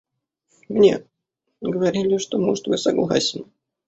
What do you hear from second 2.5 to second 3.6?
твой согласен.